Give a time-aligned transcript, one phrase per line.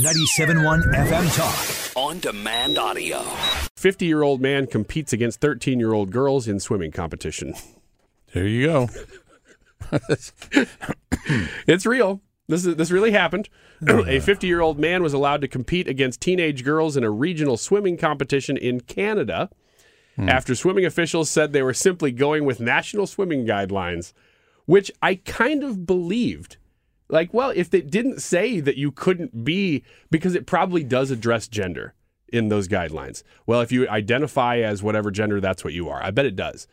[0.00, 1.94] 97.1 FM Talk.
[1.94, 3.20] On demand audio.
[3.76, 7.54] 50 year old man competes against 13 year old girls in swimming competition.
[8.32, 8.88] There you go.
[11.66, 12.22] it's real.
[12.48, 13.50] This is this really happened.
[13.86, 17.58] a 50 year old man was allowed to compete against teenage girls in a regional
[17.58, 19.50] swimming competition in Canada
[20.16, 20.30] hmm.
[20.30, 24.14] after swimming officials said they were simply going with national swimming guidelines,
[24.64, 26.56] which I kind of believed.
[27.10, 31.48] Like, well, if it didn't say that you couldn't be, because it probably does address
[31.48, 31.94] gender
[32.32, 33.22] in those guidelines.
[33.46, 36.02] Well, if you identify as whatever gender, that's what you are.
[36.02, 36.68] I bet it does.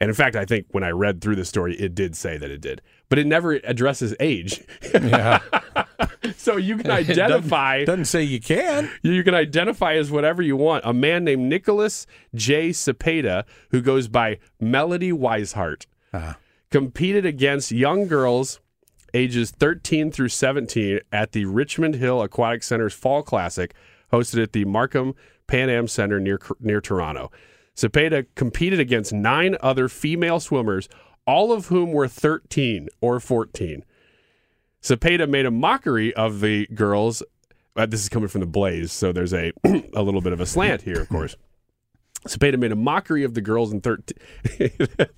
[0.00, 2.50] And in fact, I think when I read through the story, it did say that
[2.50, 4.62] it did, but it never addresses age.
[4.94, 5.40] Yeah.
[6.36, 7.84] so you can It doesn't- identify.
[7.84, 8.90] Doesn't say you can.
[9.02, 10.84] You can identify as whatever you want.
[10.84, 12.70] A man named Nicholas J.
[12.70, 16.34] Cepeda, who goes by Melody Wiseheart, uh-huh.
[16.70, 18.60] competed against young girls
[19.16, 23.74] ages 13 through 17 at the Richmond Hill Aquatic Center's Fall Classic,
[24.12, 25.14] hosted at the Markham
[25.46, 27.30] Pan Am Center near near Toronto.
[27.74, 30.88] Cepeda competed against nine other female swimmers,
[31.26, 33.84] all of whom were 13 or 14.
[34.82, 37.22] Cepeda made a mockery of the girls.
[37.74, 39.52] Uh, this is coming from the Blaze, so there's a
[39.94, 41.36] a little bit of a slant here, of course.
[42.26, 44.16] Cepeda made a mockery of the girls in 13.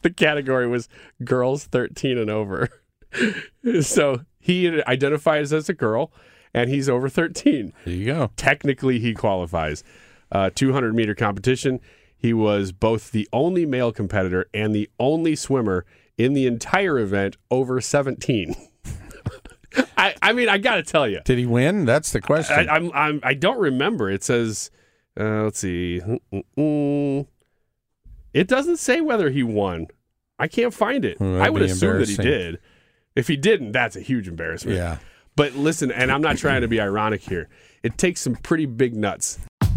[0.03, 0.89] the category was
[1.25, 2.69] girls 13 and over.
[3.83, 6.13] so he identifies as a girl,
[6.55, 7.73] and he's over 13.
[7.85, 8.31] There you go.
[8.37, 9.85] Technically, he qualifies.
[10.31, 11.81] Uh, 200 meter competition.
[12.17, 15.87] He was both the only male competitor and the only swimmer
[16.17, 18.55] in the entire event over 17.
[19.97, 21.85] I, I mean, I got to tell you, Did he win?
[21.85, 22.69] That's the question.
[22.69, 24.11] I, I'm, I'm, I don't remember.
[24.11, 24.71] It says,
[25.19, 26.01] uh, let's see.
[26.33, 27.27] Mm-mm.
[28.35, 29.87] It doesn't say whether he won.
[30.39, 31.21] I can't find it.
[31.21, 32.61] Well, I would assume that he did.
[33.19, 34.77] If he didn't, that's a huge embarrassment.
[34.77, 34.99] yeah.
[35.35, 37.49] But listen, and I'm not trying to be ironic here.
[37.83, 39.39] It takes some pretty big nuts.